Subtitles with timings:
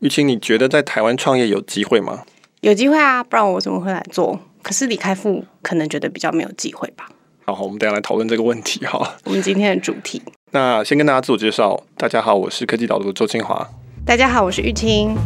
[0.00, 2.22] 玉清，你觉得在台湾创业有机会吗？
[2.60, 4.38] 有机会啊，不然我为什么会来做？
[4.60, 7.08] 可是李开复可能觉得比较没有机会吧。
[7.46, 9.16] 好，我们等下来讨论这个问题哈。
[9.24, 10.20] 我们今天的主题，
[10.50, 13.66] 那先跟大家自我介绍，大家好，我是科技导读的周清华。
[14.04, 15.16] 大家好，我是玉清。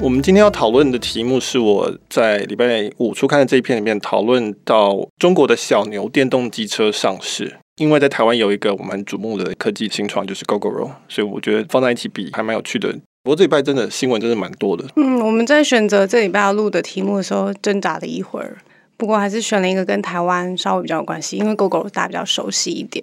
[0.00, 12.92] 我们今天要讨论的题目是我在礼拜五初看的这一篇里面讨论到中国的小牛电动机车上市，因为在台湾有一个我们很瞩目的科技新创就是 GoGoRo，所以我觉得放在一起比还蛮有趣的。
[13.22, 14.84] 不过这礼拜真的新闻真的蛮多的。
[14.96, 18.58] 嗯，我们在选择这礼拜要录的题目的时候挣扎了一会儿，
[18.98, 23.02] 不过还是选了一个跟台湾稍微比较有关系，因为 GoGoRo 大家比较熟悉一点。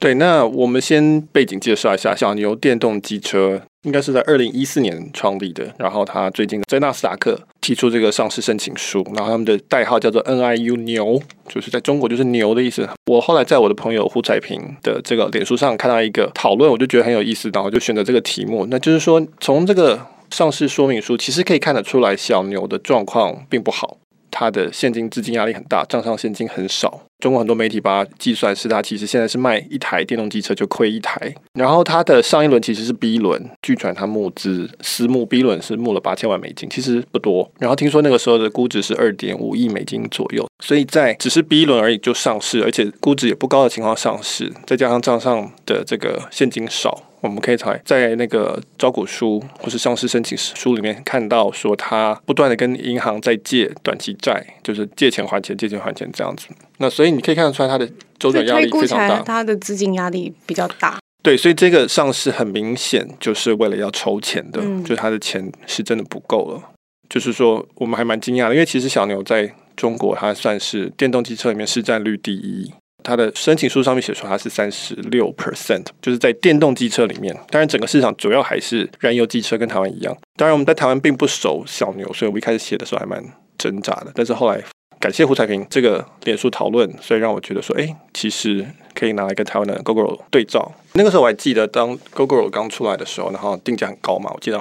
[0.00, 5.74] 对，那我们先背景介绍一下小牛电动机车，应该是在二零一四年创立的。
[5.78, 12.86] 然后他最近在纳斯达克提出这个上市申请书，然后他们的代号叫做 NIU 牛，就是在中国就是牛的意思。
[13.06, 18.66] 我后来在我的朋友胡彩平的这个脸书上看到一个讨论，我就觉得很有意思，然后就选择这个题目。
[18.70, 19.98] 那就是说，从这个
[20.30, 23.96] 上市说明书其实可以看得出来，小牛的状况并不好。
[24.30, 27.02] 它的现金资金压力很大，账上现金很少。
[27.18, 31.34] 中国很多媒体把它计算是它其实现在是卖一台电动机车就亏一台。
[31.52, 37.50] 然后它的上一轮其实是 B 轮，据传它募资私募 B 轮是募了八千万美金，其实不多。
[37.58, 47.02] 然后听说那个时候的估值是二点五亿美金左右，所以在只是 B 轮而已就上市，而且估值也不高的情况上市，再加上账上的这个现金少。
[47.20, 56.46] 我们可以在在那个招股书或是上市申请书里面看到，说他不断的跟银行在借短期债，就是借钱还钱，借钱还钱这样子。
[56.78, 57.88] 那所以你可以看得出来，它的
[58.18, 60.98] 周转压力非常大，它的资金压力比较大。
[61.22, 66.62] 对，所以这个上市很明显就是为了要筹钱的，就是他的钱是真的不够了。
[67.08, 72.72] 就是说，我们还蛮惊讶的，因为其实小牛在中国它算是电动机车里面市占率第一。
[73.08, 77.34] 它的申请书上面写出它是三十六 percent，就是在电动机车里面。
[77.48, 80.14] 当然，整个市场主要还是燃油机车，跟台湾一样。
[80.36, 83.24] 当然，我们在台湾并不熟小牛，所以我们一开始写的时候还蛮
[83.56, 84.12] 挣扎的。
[84.14, 84.62] 但是后来
[85.00, 90.70] 感谢胡彩平这个脸书讨论，所以让我觉得说，哎，其实可以拿来跟台湾的 GoGo 对照。
[90.92, 94.60] 那个时候我还记得，当 GoGo 刚出来的时候，然后定价很高嘛，我记得。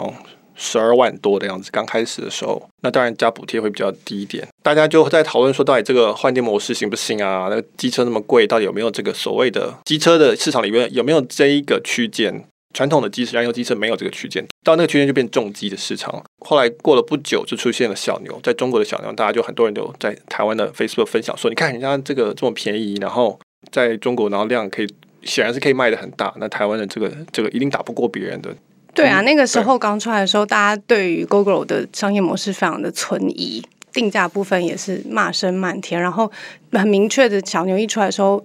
[0.59, 4.43] 十二万多的样子，刚开始的时候，那当然加补贴会比较低一点。
[4.67, 7.47] 大家就在讨论说，到底这个换电模式行不行啊？
[7.49, 12.43] 那个机车那么贵，到底有没有这个所谓的机车的市场里面有没有这一个区间？
[12.73, 16.21] 传统的机燃油机车没有这个区间，到那个区间就变重机的市场。
[16.39, 23.39] 后来过了不久，就出现了小牛，在中国的小牛，大家就很多人都在台湾的 Facebook 分享说，你看人家这个这么便宜，然后
[23.71, 24.87] 在中国，然后量可以
[25.23, 28.53] 显然是可以卖的很大，那台湾的这个这个一定打不过别人的。
[28.93, 33.63] 对啊，那个时候刚出来的时候，大家对于 Google 的商业模式非常的存疑，
[33.97, 35.99] 定价部分也是骂声漫天。
[35.99, 36.31] 然后
[36.73, 38.43] 很明确的小牛一出来的时候，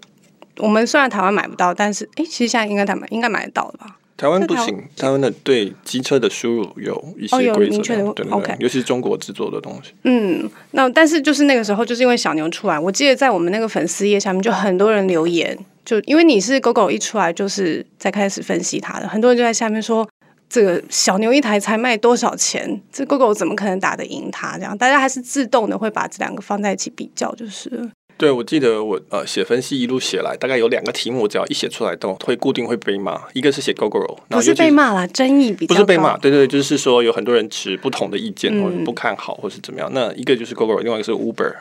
[0.56, 3.98] 我们虽然台湾买不到，但是哎，其实现在应该台买应该买得到了吧？
[4.16, 7.82] 台湾不行，台湾的对机车的输入有一些规则，
[8.12, 9.92] 对对对，尤其是中国制作的东西。
[10.04, 20.08] 嗯，那但是就是那个时候，就是因为小牛出来，我记得在我们那个粉丝页下面就很多人留言，就因为你是 Google 一出来就是在开始分析它的，很多人就在下面说。
[20.52, 22.78] 这个小牛一台才卖多少钱？
[22.92, 24.58] 这 Google 怎么可能打得赢它？
[24.58, 27.90] 这样大家还是自动的会把这两个放在一起比较，就是。
[28.18, 33.18] 对，我记得我呃写分析一路写来，大概有两个题目，只要一写出来都会固定会被骂。
[33.32, 39.90] 一个是写 Google，不是被骂啦，争议比较不是被骂，对对，就是说有很多人持不同的意见，或者不看好，或是怎么样。
[39.94, 41.54] 那一个就是 Google，另外一个是 Uber。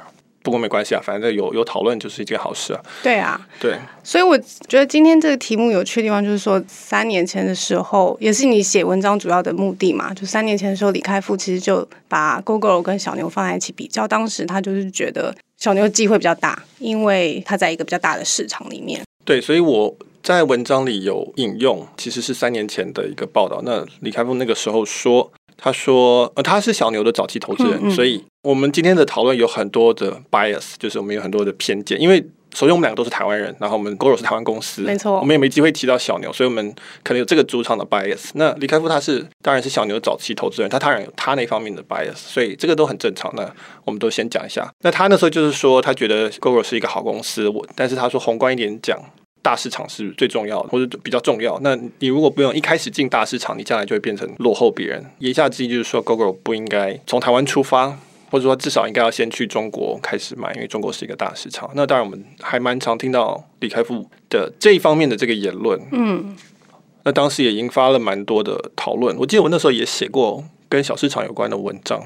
[0.43, 2.81] 不过没关系啊，反正有有讨论就是一件好事啊。
[3.03, 4.37] 对啊，对，所以我
[4.67, 10.13] 觉得今天这个题目有趣的地方就是说，三年前的时候，也是你写文章主要的目的嘛。
[10.13, 19.01] 就三年前的时候，李开复其实就把 Google 跟小牛放在一起比较，当时他就是觉得小牛机会比较大，因为他在一个比较大的市场里面。
[19.23, 23.61] 对，所以我在文章里有引用，其实是三年前的一个报道。
[23.63, 25.31] 那李开复那个时候说。
[25.63, 32.01] 他说：“呃，他是小牛的早期投资人，所以我们今天的讨论有很多的 bias，就是我们有很多的偏见。
[32.01, 32.19] 因为
[32.55, 38.31] 首先我们两个都是台湾人，然后我们 Google 是台湾公司，没错，我们也没机会提到小牛，所以我们可能有这个主场的 bias。
[38.33, 43.31] 那李开复他是当然是小牛早期投资人，他当然有他那方面的 bias，所以这个都很正常。
[43.35, 43.47] 那
[43.85, 44.67] 我们都先讲一下。
[44.81, 48.99] 那他那时候就是说，他觉得 Google 是一个好公司，我但是他说宏观一点讲。”
[49.41, 51.59] 大市场是最重要的，或者比较重要。
[51.61, 55.03] 那你如果不用一开始进大市场，你将来就会变成落后别人。
[55.19, 57.97] 言下之意就是说，Google 不应该从台湾出发，
[58.29, 61.69] 或者说至少应该要先去中国开始买，因为中国是一个大市场。
[61.75, 65.79] 那当然，我们还蛮常听到李开复的这一方面的这个言论。
[65.91, 66.35] 嗯，
[67.03, 69.17] 那当时也引发了蛮多的讨论。
[69.17, 71.99] 我记得我那时候也写过跟小市场有关的文章。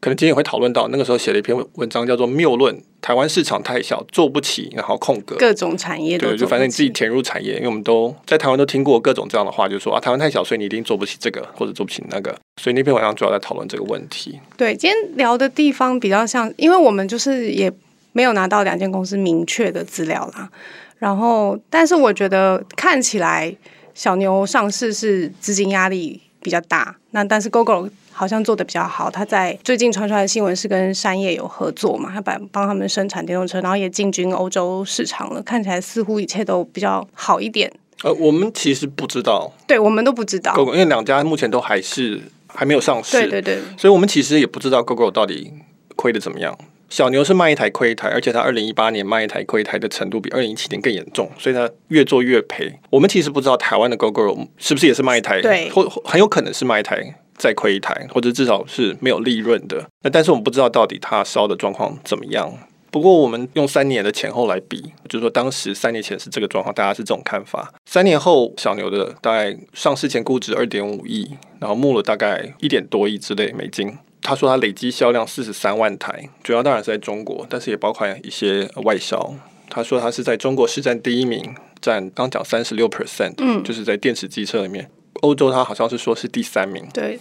[0.00, 12.34] 可能今天也会讨论到，那个时候写了一篇文章，叫做《谬论：台湾市场太小，做不起》，然后空格各种产业对，就反正你自己填入产业，因为我们都在台湾都听过各种这样的话，就是说啊，台湾太小，所以你一定做不起这个，或者做不起那个。
[12.58, 14.40] 所以那篇文章主要在讨论这个问题。
[14.56, 17.70] 对，今天聊的地方比较像，因为我们就是也
[18.12, 20.48] 没有拿到两间公司明确的资料啦。
[20.98, 23.54] 然后，但是我觉得看起来
[23.94, 27.90] 小牛上市是资金压力比较大，那但是 Google。
[28.12, 37.72] 好像做的比较好，他在最近传出来的新闻是跟山叶有合作嘛，他帮帮他们生产电动车，然后也进军欧洲市场了，看起来似乎一切都比较好一点。
[38.02, 45.52] 呃，我们其实不知道，对我们都不知道因为两家目前都还是还没有上市，对对对，所以我们其实也不知道 Google 到底
[45.96, 46.56] 亏的怎么样。
[46.88, 52.80] 小牛是卖一台亏一台，而且它二零一八年卖一台亏一台的程度比二零一七年更严重，所以它越做越赔。
[52.90, 57.14] 我们其实不知道台湾的 Google 是不是也是卖一台，对，或很有可能是卖一台。
[57.40, 59.88] 再亏一台，或者至少是没有利润的。
[60.02, 62.52] 那但是我们不知道到底它烧的状况怎么样。
[62.92, 67.72] 不过我们用三年的前后来比，就是说当时三年前是这个状况，大家是这种看法。
[67.86, 73.96] 三年后小牛的大概上市前估值二点五亿，然后募了大概一点多亿之类美金。
[74.20, 79.34] 他说他累积销量四十三万台，主要当然是在中国，但是也包括一些外销。
[79.70, 84.90] 他说他是在中国市占第一名，占刚讲三十六 percent，嗯，就是在电池机车里面。
[85.22, 86.84] 欧洲他好像是说是第三名。
[86.92, 87.20] 对，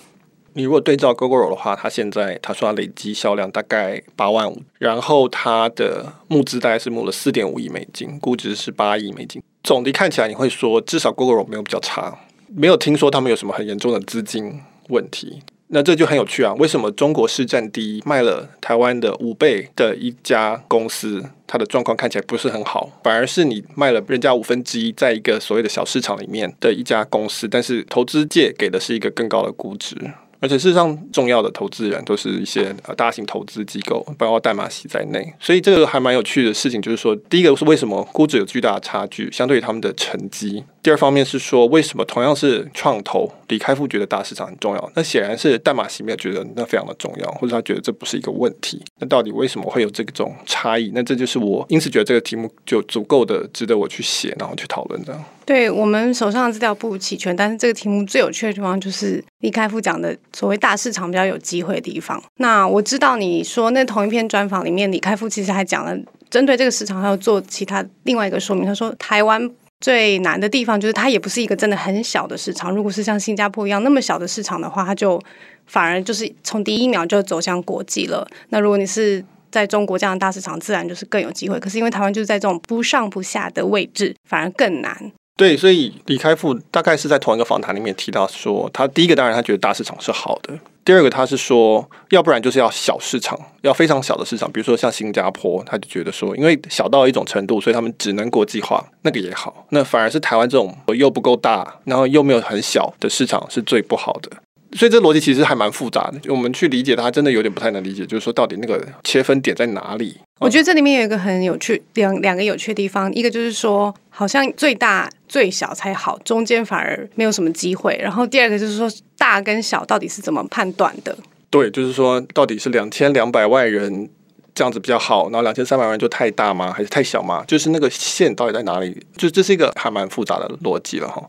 [0.60, 9.42] 你如果对照 Google 的话，它现在他说累积销量大概八万五，然后它的募资大概是募了四点五亿美金，估值是八亿美金。
[9.64, 12.20] 总的看起来，你会说至少 Google 没有比较差，
[12.50, 14.60] 没有听说他们有什么很严重的资金
[14.90, 15.42] 问题。
[15.68, 16.54] 那这就很有趣啊！
[16.56, 29.96] 为什么中国市占第一，卖了台湾的五倍的一家公司，它的状况看起来不是很好，反而是你卖了人家五分之一，在一个所谓的小市场里面的一家公司，但是投资界给的是一个更高的估值。
[30.41, 35.33] 而且事实上，重要的投资人都是一些呃大型投资机构，包括代码系在内。
[35.39, 48.81] 所以这个还蛮有趣的事情，就是说，第一个是为什么估值有巨大的差距，相对于他们的成绩；第二方面是说，为什么同样是创投，李开复觉得大市场很重要，那显然是代码系没有觉得那非常的重要，或者他觉得这不是一个问题。
[49.00, 50.92] 那到底为什么会有这种差异？
[50.96, 55.18] 那这就是我因此觉得这个题目就足够的值得我去写，然后去讨论的。
[55.46, 62.22] 对我们手上的资料不齐全，但是这个题目最有趣的地方就是李开复讲的所谓大市场比较有机会的地方。
[62.38, 65.94] 那我知道你说那同一篇专访里面，李开复其实还讲了
[66.30, 68.64] 针对这个市场，还有做其他另外一个说明。
[68.64, 69.50] 他说台湾
[69.80, 72.74] 最难的地方就是它也不是一个真的很小的市场。
[72.74, 75.22] 如果是像新加坡一样那么小的市场的话，它就
[75.68, 78.28] 反而就是从第一秒就走向国际了。
[78.50, 81.60] 那如果你是在中国这样的大市场，自然就是更有机会。
[81.60, 85.12] 可是因为台湾就是在这种不上不下的位置，反而更难。
[85.38, 99.68] 对，所以李开复大概是在同一个访谈里面提到说，他第一个当然他觉得大市场是好的，第二个他是说，要不然就是要小市场，要非常小的市场，比如说像新加坡，他就觉得说，因为小到一种程度，所以他们只能国际化，那个也好。
[99.69, 104.31] 那反而是台湾这种又不够大，然后又没有很小的市场是最不好的。
[104.75, 110.18] 所以这逻辑其实还蛮复杂的，我们去理解它，真的有点不太能理解，就是说到底那个切分点在哪里？
[110.39, 117.98] 我觉得这里面有一个很有趣两两个有趣的地方，一个就是说，好像最大最小才好，中间反而没有什么机会。
[118.02, 121.18] 然后第二个就是说，大跟小到底是怎么判断的？
[121.50, 124.10] 对，就是说到底是两千两百万人
[124.54, 126.74] 这样子比较好，然后两千三百万就太大吗？
[126.74, 127.44] 还是太小吗？
[127.48, 129.02] 就是那个线到底在哪里？
[129.16, 131.24] 就这是一个还蛮复杂的逻辑了哈。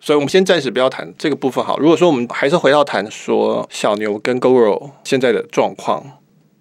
[0.00, 1.78] 所以我们先暂时不要谈这个部分好。
[1.78, 6.04] 如果说我们还是回到谈说小牛跟 g o r o 现在的状况。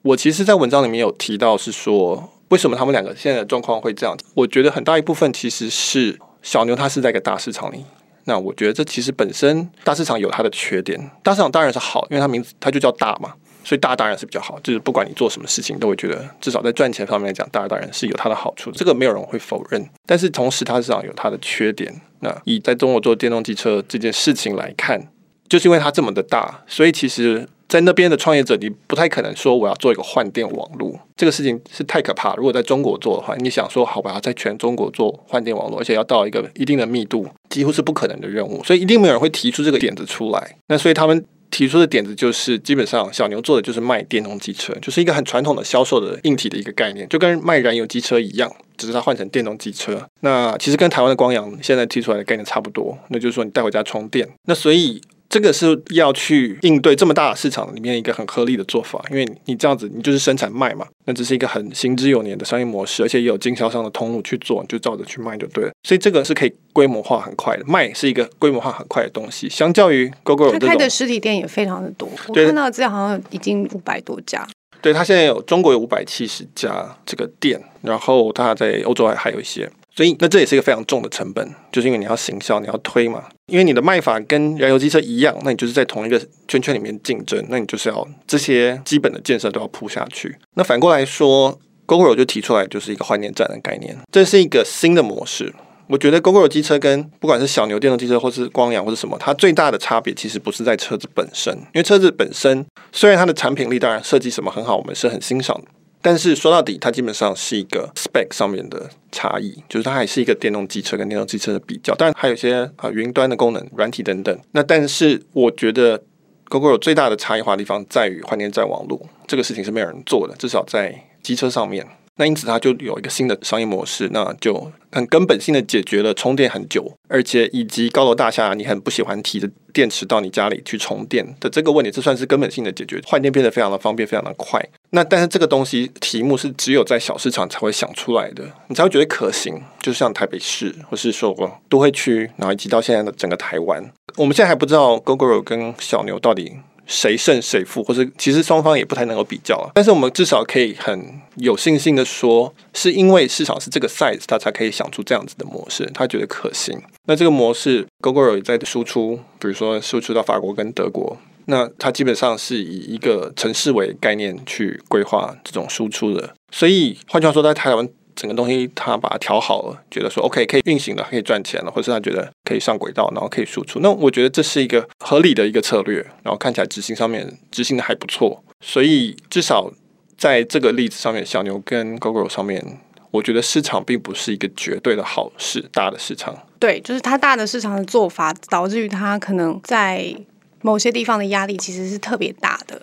[0.04, 4.18] 我其实，在文章里面有提到，是说为什么他们两个现在的状况会这样？
[4.34, 7.84] 我觉得很大一部分其实是小牛它是在一个大市场里。
[8.26, 11.10] 那我觉得这其实本身大市场有它的缺点。
[11.24, 13.34] 大市场当然是好，因为它名字它就叫大嘛，
[13.64, 14.60] 所以大当然是比较好。
[14.62, 18.72] 就是不管你做什么事情，都会觉得至少在赚钱方面来讲，大当然是有它的好处。
[18.72, 19.84] 这个没有人会否认。
[20.06, 21.94] 但是同时，它市场有它的缺点。
[22.20, 25.10] 那以在中国做电动汽车这件事情来看，
[25.50, 27.48] 就是因为它这么的大，所以其实。
[27.68, 32.36] 在那边的创业者，你不太可能说我要做一个换电网络，这个事情是太可怕。
[32.36, 38.64] 如果在中国做的话，你想说好吧，在全中国做换电网络，而且要到一个一定的密度，几乎是不可能的任务。
[38.64, 40.56] 所以一定没有人会提出这个点子出来。
[40.68, 50.08] 那所以他们提出的点子就是，基本上小牛做的就是卖电动机车，就是一个很传统的销售的硬体的一个概念，就跟卖燃油机车一样，只是它换成电动机车。
[50.20, 54.30] 那其实跟台湾的光阳现在提出来的概念差不多，那就是说你带回家充电。
[54.46, 55.02] 那所以。
[55.34, 65.72] 这个是要去应对这么大的市场里面一个很合理的做法，因为你这样子，你就是生产卖嘛，那这是一个很行之有年的商业模式，而且也有经销商的通路去做，你就照着去卖就对了。
[65.82, 69.50] 所以这个是可以规模化很快的，卖是一个规模化很快的东西。
[69.50, 74.48] 相较于 GoGo 他开的实体店也非常的多，我看到资料好像已经五百多家。
[74.84, 79.68] 对他现在有中国有五百七十家这个店，然后他在欧洲还还有一些。
[79.96, 83.26] 所以，那这也是一个非常重的成本，就是因为你要行销，你要推嘛。
[83.46, 90.36] 因为你的卖法跟燃油机车一样，那你就是在同一个圈圈里面竞争，那你就是要这些基本的建设都要铺下去。
[90.56, 95.54] 那反过来说，GoGo 就提出来就是一个换电站的概念，这是一个新的模式。
[95.88, 105.68] 我觉得 GoGo 机车跟不管是小牛电动机车，或是光阳或是什么，它最大的差别其实不是在车子本身，因为车子本身虽然它的产品力当然设计什么很好，我们是很欣赏的。
[106.04, 114.38] 但是说到底，它基本上是一个 spec 上面的差异，就是它还是一个电动机车跟电动机车的比较，当然还有一些啊云端的功能、软体等等。
[114.52, 116.04] 那但是我觉得
[116.50, 120.94] Google 最大的差异化的地方在于换电站网络，这个事情是没有人做的，至少在
[121.24, 121.88] 机车上面。
[122.16, 134.64] 那因此它就有一个新的商业模式，那就很根本性的解决了充电很久，而且以及高楼大厦你很不喜欢提着电池到你家里去充电的这个问题，这算是根本性的解决，换电变得非常的方便，非常的快。
[134.92, 139.60] 那但是这个东西题目是只有在小市场才会想出来的，你才会觉得可行。
[139.82, 141.36] 就像台北市，或是说
[141.68, 143.84] 都会区，然后以及到现在的整个台湾，
[144.18, 146.54] 我们现在还不知道 GoGo 跟小牛到底。
[146.94, 149.74] 谁胜谁负，或者其实双方也不太能够比较啊。
[149.74, 156.80] 但是我们至少可以很有信心的说，是因为市场是这个 size，他才可以想出这样子的模式，他觉得可行。
[157.08, 166.36] 那这个模式，GoGo 也在输出，比如说输出到法国跟德国，那它基本上是以一个城市为概念去规划这种输出的。
[166.52, 167.90] 所以换句话说，在台湾。
[168.16, 173.80] 整个东西他把它调好了，觉得说 OK 可以运行了，可以赚钱了，或者是他觉得可以上轨道，然后可以输出。
[173.80, 178.44] 那我觉得这是一个合理的一个策略，然后看起来执行上面执行的还不错。
[178.62, 179.72] 所以至少
[180.18, 182.80] 在这个例子上面，小牛跟 GoGo 上面，
[183.12, 186.34] 我觉得市场并不是一个绝对的好事，大的市场。
[186.60, 190.16] 对，就是它大的市场的做法，导致于它可能在
[190.62, 192.82] 某些地方的压力其实是特别大的。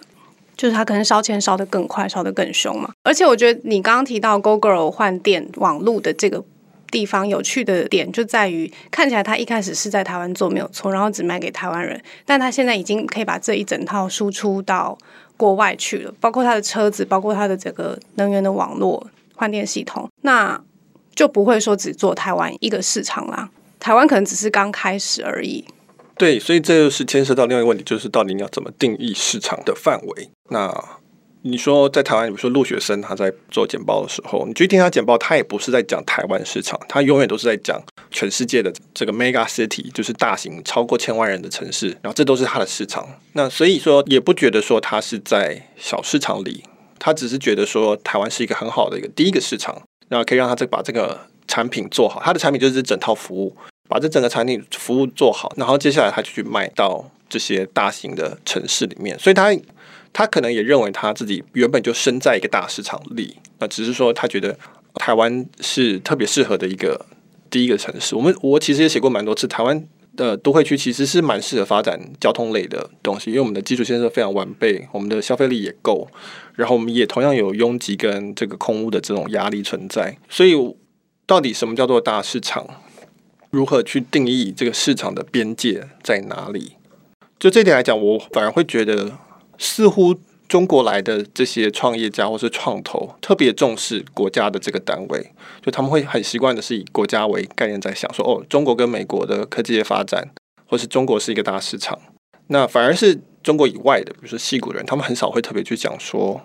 [0.60, 2.90] 就是它可能烧钱烧得更快，烧得更凶嘛。
[3.02, 6.44] 而且我觉得你刚刚提到 GoGo 换电网路的这个
[6.90, 14.98] 地方有趣的点，就在于看起来它一开始是在台湾做没有错，然后只卖给台湾人，但它现在已经可以把这一整套输出到
[15.38, 20.60] 国外去了，包括它的车子，包括它的整个能源的网络换电系统，那
[21.14, 23.48] 就不会说只做台湾一个市场啦。
[23.78, 25.64] 台湾可能只是刚开始而已。
[26.20, 30.28] 对，所以这就是牵涉到另外一个问题，就是到底你要怎么定义市场的范围？
[30.50, 30.70] 那
[31.40, 43.08] 你说在台湾，比如说陆学生他在做简报的时候，你去听他简报，他也不是在讲台湾市场，他永远都是在讲全世界的这个 mega city，就是大型超过千万人的城市，然后这都是他的市场。
[43.32, 46.62] 那所以说也不觉得说他是在小市场里，
[46.98, 53.56] 他只是觉得说台湾是一个很好的一个第一个市场，然后可以让他这把这个产品做好，他的产品就是整套服务。
[53.90, 59.52] 把这整个产品服务做好，然后接下来他就去卖到这些大型的城市里面，所以他
[60.12, 64.56] 他可能也认为他自己原本就身在一个大市场里，那只是说他觉得
[64.94, 67.04] 台湾是特别适合的一个
[67.50, 68.14] 第一个城市。
[68.14, 69.84] 我们我其实也写过蛮多次，台湾
[70.16, 76.06] 的都会区其实是蛮适合发展交通类的东西，因为我们的基础建设非常完备，我们的消费力也够，
[76.54, 80.16] 然后我们也同样有拥挤跟这个空屋的这种压力存在。
[80.28, 80.54] 所以
[81.26, 82.64] 到底什么叫做大市场？
[83.50, 86.76] 如何去定义这个市场的边界在哪里？
[87.38, 89.18] 就这点来讲，我反而会觉得，
[89.58, 90.14] 似乎
[90.48, 100.30] 中国来的这些创业家或是创投特别重视国家的这个单位，就他们会很习惯的是以国家为概念在想，说哦，中国跟美国的科技业发展，
[100.66, 101.98] 或是中国是一个大市场。
[102.48, 106.40] 那反而是中国以外的，比如说西谷人，他们很少会特别去讲说。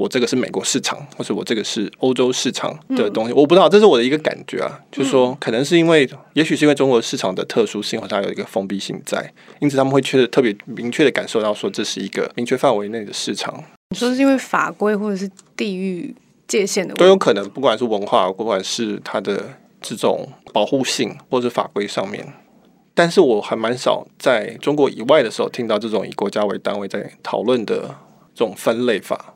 [0.00, 9.30] 我这个是美国市场，或者我这个是欧洲市场的东西，我不知道，这是我的一个感觉啊，就是说，可能是因为，也许是因为中国市场的特殊性，或者它有一个封闭性在，
[9.60, 13.62] 因此他们会确特别明确的感受到说，这是一个明确范围内的市场。
[13.90, 16.14] 你说是因为法规或者是地域
[16.48, 22.26] 界限的，都有可能，不管是文化，不管是它的这种保护性，或者法规上面。
[22.94, 27.94] 但是我还蛮少在中国以外的时候听到这种以国家为单位在讨论的
[28.34, 29.34] 这种分类法。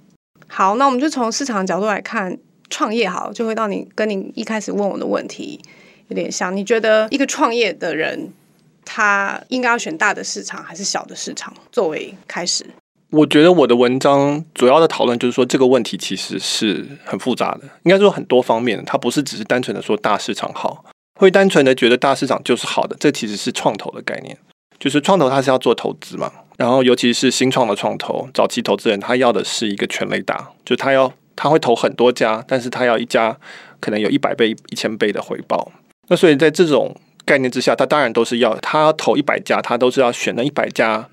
[0.56, 2.38] 好，那我们就从市场角度来看
[2.70, 5.61] 创业，好，就会到你跟你一开始问我的问题
[6.06, 6.56] 有点像。
[6.56, 8.32] 你觉得一个创业的人，
[8.84, 12.64] 他应该要选大的市场还是小的市场作为开始？
[13.11, 20.84] 我觉得我的文章主要的讨论就是说，这个问题其实是很复杂的，应该说很多方面，它不是只是单纯的说大市场好，
[21.18, 24.38] 会单纯的觉得大市场就是好的，这其实是创投的概念。
[24.78, 33.37] 就是创投它是要做投资嘛，然后尤其是新创的创投，早期投资人他要的是一个全雷达，就他要他会投很多家，但是他要一家
[33.80, 35.73] 可能有一百倍、一千倍的回报。
[36.08, 36.94] 那所以在这种
[37.25, 41.08] 概念之下，他当然都是要他投一百家，他都是要选那一百家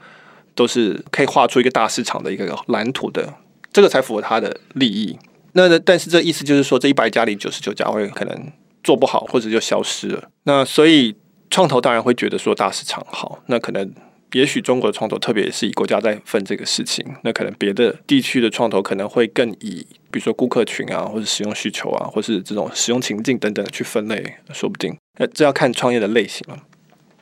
[0.54, 3.34] 都是可以画出一个大市场的一个蓝图的，
[3.72, 5.18] 这个才符合他的利益。
[5.54, 8.52] 那但是这意思就是说，这一百家里九十九家会可能
[8.84, 10.24] 做不好，或者就消失了。
[10.44, 11.16] 那所以
[11.50, 13.92] 创投当然会觉得说大市场好，那可能
[14.34, 24.96] 也许中国的创投，特别是以国家在分这个事情，那可能别的地区的创投可能会更以比如说顾客群啊，或者使用需求啊，或是这种使用情境等等去分类，说不定。
[25.20, 26.58] 那这要看创业的类型了。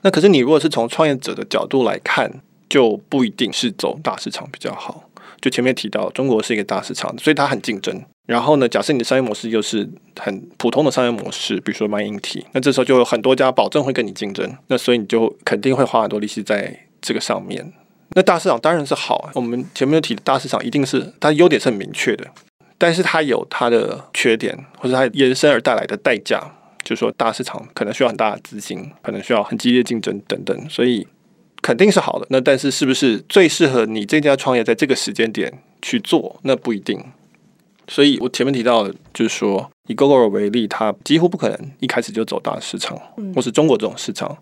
[0.01, 5.09] 那可是你如果是从创业者的角度来看，就不一定是走大市场比较好。
[5.41, 8.01] 就前面提到，中国是一个大市场，所以它很竞争。
[8.27, 8.69] 然后呢？
[8.69, 9.89] 假设你的商业模式又是
[10.19, 17.73] 很普通的商业模式，比如说卖硬体，那这时候就有很多家保证会跟你竞争，那所以你就肯定会花很多力气在这个上面。
[18.15, 22.25] 那大市场当然是好，我们前面有提大市场一定是它优点是很明确的，
[22.77, 26.41] 但是它有它的缺点，或者它延伸而带来的代价，
[26.83, 31.05] 就是说大市场可能需要很大的资金，可能需要很激烈竞争等等，所以
[31.61, 32.25] 肯定是好的。
[32.31, 36.99] 那但是是不是最适合你这家创业在这个时间点去做，那不一定。
[37.87, 42.99] 所以我前面提到，就是说以 Google 为例，它几乎不可能一开始就走大市场，
[43.35, 44.35] 或是中国这种市场。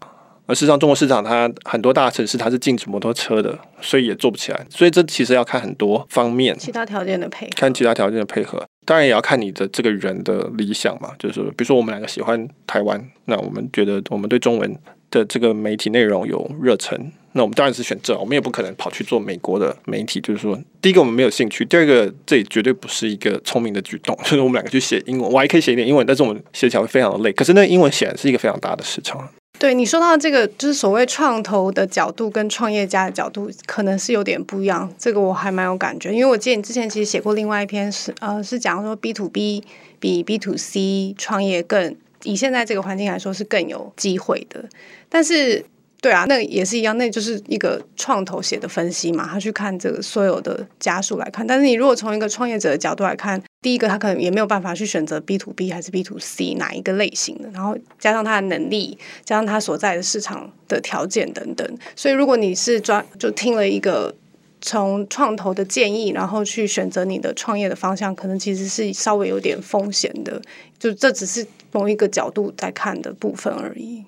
[0.48, 4.66] 而事实上，中国市场它很多大城市它是禁止摩托车的，所以也做不起来。
[4.70, 8.66] 所以这其实要看很多方面，其他条件的配合，看其他条件的配合。
[8.86, 14.74] 当然也要看你的这个人的理想嘛，就是比如说我们两个喜欢台湾，那我们觉得我们对中文
[15.12, 17.12] 的这个媒体内容有热忱。
[17.34, 20.20] 那我们当然是选这，我们也不可能跑去做美国的媒体。
[20.22, 24.18] 就是说，第一个我们没有兴趣，第二个这绝对不是一个聪明的举动。
[24.24, 27.32] 就是我们两个去写英文，我还可以写一点英文，但是我们写起来会非常的累。
[27.34, 29.30] 可是那英文显然是一个非常大的市场。
[29.60, 34.92] 对你说到这个，就是所谓创投的角度跟创业家的角度，可能是有点不一样。
[34.98, 39.64] 这个我还蛮有感觉，因为我记得你之前其实写过另外一篇，是呃是讲说 B to B
[40.00, 44.66] 比 B to C 创业更以现在这个环境来说是更有机会的，
[45.10, 45.66] 但是。
[46.00, 51.46] 对啊，那也是一样，那就是一个创投写的分析嘛，他去看这个所有的家数来看。
[51.46, 61.78] 但是你如果从一个创业者的角度来看，第一个他可能也没有办法去选择 B to B 还是 B to C 哪一个类型的，然后加上他的能力，加上他所在的市场的条件等等。
[61.96, 64.16] 所以如果你是专就听了一个
[64.62, 70.42] 从创投的建议，然后去选择你的创业的方向，可能其实是稍微有点风险的。
[70.80, 74.04] 就这只是某一个角度在看的部分而已。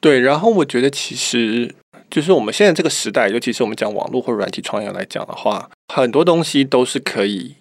[0.00, 1.74] 对，然后我觉得其实
[2.10, 7.54] 就是我们现在这个时代，尤其是我们讲网络或软体创业来讲的话，很多东西都是可以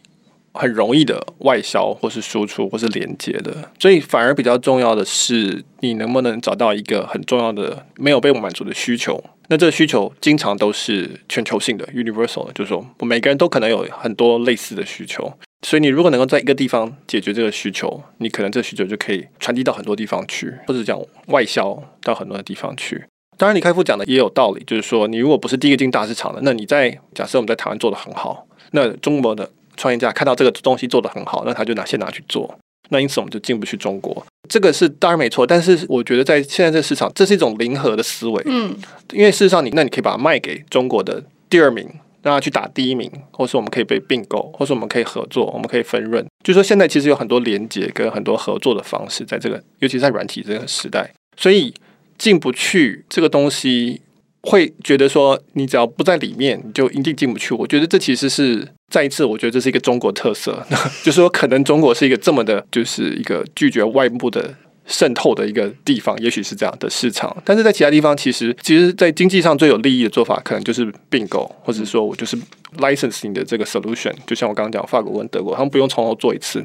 [0.54, 3.72] 很容易的外销，或是输出，或是连接的。
[3.80, 9.24] 所以反而比较重要的是，你能不能找到一个很重要的没有被满足的需求？
[9.50, 15.32] 那这个需求经常都是全球性的 （universal），就是说我每个人都可能有很多类似的需求。
[15.66, 23.04] 所以你如果能够在一个地方解决这个需求，你可能这个需求就可以传递到很多地方去，或者讲外销到很多的地方去。
[23.38, 32.58] 当然，李开复讲的也有道理，就是说你如果不是第一个进大市场的，那你在假设我们在台湾做的很好，那中国的创业家看到这个东西做得很好，那他就拿先拿去做，
[32.90, 34.26] 那因此我们就进不去中国。
[34.50, 38.42] 这个是当然没错，但是我觉得在现在这个市场，这是一种零和的思维。
[38.46, 38.76] 嗯，
[39.12, 41.90] 因为事实上你那你可以把它卖给中国的第二名。
[42.24, 46.26] 让他去打第一名，或是我们可以被并购，或是我们可以合作，我们可以分润。
[46.42, 51.74] 就说现在其实有很多连接跟很多合作的方式，在这个尤其在软体这个时代，所以
[52.18, 54.00] 进不去这个东西，
[54.44, 57.54] 会觉得说你只要不在里面，你就一定进不去。
[57.54, 60.66] 我觉得这其实是再一次，我觉得这是一个中国特色，
[61.04, 64.56] 就是说可能中国是一个这么的，就是一个拒绝外部的。
[64.86, 72.38] 渗透的一个地方，也许是这样的市场，但是在其他地方，其实其实，在经济上最有利益的做法，可能就是并购，或者说我就是
[72.80, 74.14] licensing 的这个 solution。
[74.28, 76.62] 就像我刚刚讲，法国跟德国，他们不用从头做一次，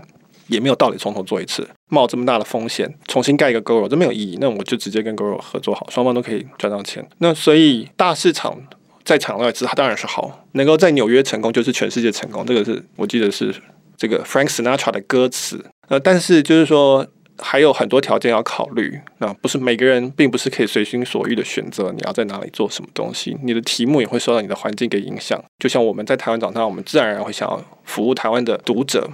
[0.48, 4.38] 也没有道理从头做一次，冒这么大的风险，重新盖一个 g o r o 这没有意义。
[4.40, 7.06] 那我就直接跟 g o r o 合作好，双方都可以赚到钱。
[7.18, 8.56] 那所以大市场
[9.04, 12.44] 在场外，它当然是好，能够在纽约成功，就是全世界成功。
[12.46, 13.54] 这个是我记得是
[13.96, 15.64] 这个 Frank Sinatra 的歌词。
[15.88, 17.06] 呃，但是就是说。
[17.40, 23.36] 还有很多条件要考虑，那不是每个人并不是可以随心所欲的选择你要在哪里做什么东西。
[23.44, 25.40] 你的题目也会受到你的环境给影响。
[25.56, 29.08] 就像我们在台湾长大，我们自然而然会想要服务台湾的读者。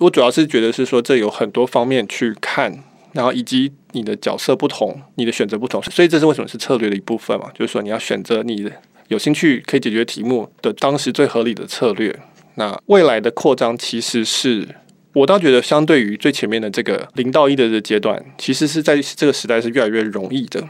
[0.00, 7.50] 我主要是觉得是说，这有很多方面去看，然后以及你的角色不同，你的选择不同，所以这是为什么是策略的一部分嘛？
[7.54, 8.70] 就是说你要选择你
[9.08, 12.18] 有兴趣可以解决题目的当时最合理的策略。
[12.56, 14.66] 那未来的扩张其实是。
[15.14, 20.60] 我倒觉得，相对于最前面的这个零到一的这阶段，其实是在这个时代是越来越容易的。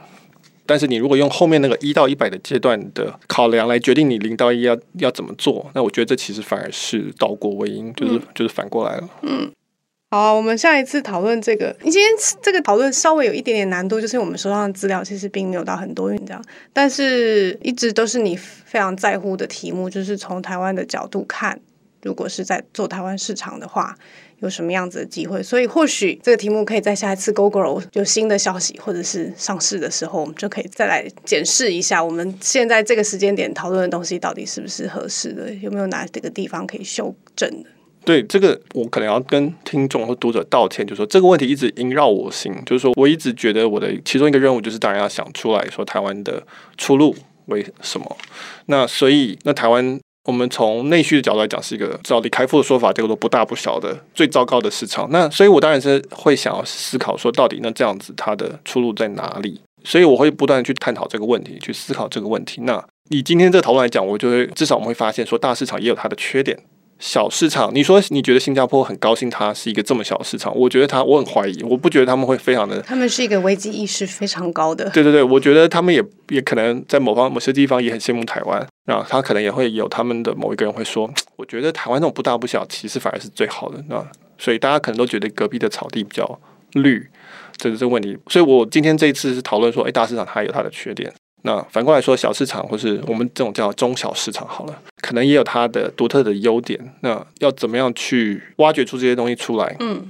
[0.67, 9.09] 但是你如果用后面那个一到一百的阶段的考量来决定你零到一要要怎么做，那我觉得这其实反而是倒果为因，就是就是反过来了。
[9.23, 9.51] 嗯。
[10.11, 11.75] 好，我们下一次讨论这个。
[11.83, 12.09] 你今天
[12.41, 16.41] 这个讨论稍微有一点点难度，就是我们手上的资料其实并没有到很多，这样，
[16.73, 21.59] 但是一直都是你非常在乎的题目，就是从台湾的角度看，
[22.05, 23.97] 如果是在做台湾市场的话，
[24.41, 25.43] 有什么样子的机会？
[25.43, 37.71] 所以或许这个题目可以在下一次 GoGo 有新的消息或者是上市的时候，我们就可以再来检视一下，我们现在这个时间点讨论的东西到底是不是合适的，有没有哪几个地方可以修正的。
[38.05, 42.53] 对这个，我可能要跟听众或读者道歉，就是说这个问题一直萦绕我心。
[42.67, 48.17] 就是说，我一直觉得我的其中一个任务就是，当然要想出来说台湾的出路为什么。
[48.67, 55.07] 那所以，那台湾我们从内需的角度来讲，是一个照李开复的说法，叫做不大不小的最糟糕的市场。
[55.11, 59.61] 那所以我当然是会想要思考说，到底那这样子它的出路在哪里？
[59.85, 62.63] 所以我会不断的去探讨这个问题，去思考这个问题。
[62.63, 66.59] 那以今天这个讨论来讲，我就会至少我们会发现说，大市场也有它的缺点。
[66.99, 70.57] 小市场，你说你觉得新加坡很高兴它是一个这么小的市场？
[70.57, 72.81] 我觉得他，我很怀疑，我不觉得他们会非常的。
[72.83, 74.89] 他们是一个危机意识非常高的。
[74.91, 84.07] 对对对，我觉得他们也也可能在某方某些地方也很羡慕台湾啊，他可能也会有他们的某一个人会说，我觉得台湾那种不大不小，其实反而是最好的那
[84.39, 86.41] 所以大家可能都觉得隔壁的草地比较
[86.73, 87.07] 绿，
[87.57, 88.17] 这是这个问题。
[88.29, 91.13] 所以我今天这一次是讨论说，哎，大市场它有它的缺点。
[91.47, 96.79] 那反过来说，小市场或是我们这种叫中小市场好了，可能也有它的独特的优点。
[97.01, 99.77] 那要怎么样去挖掘出这些东西出来？
[99.81, 100.09] 嗯，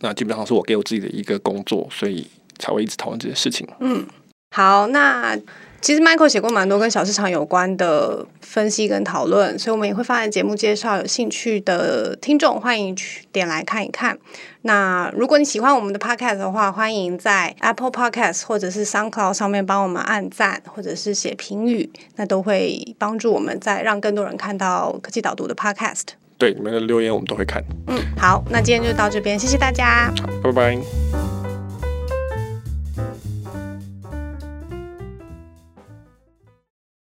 [0.00, 2.26] 那基本上是我给我自己的一个工作，所以
[2.58, 3.66] 才会一直讨论这些事情。
[3.80, 4.04] 嗯，
[4.50, 5.38] 好，那。
[5.84, 10.96] 其实 Michael 写过蛮多跟小市场有关的分析跟讨论，所以我们也会放在节目介绍。
[10.96, 14.18] 有兴趣的听众欢迎去点来看一看。
[14.62, 26.14] 那如果你喜欢我们的 Podcast 的话，欢迎在 Apple Podcast 或者是 SoundCloud 上面帮我们按赞，或者是写评语，那都会帮助我们在让更多人看到科技导读的 Podcast。
[26.38, 27.62] 对，你们的留言我们都会看。
[27.88, 30.10] 嗯，好，那今天就到这边，谢谢大家，
[30.42, 31.43] 拜拜。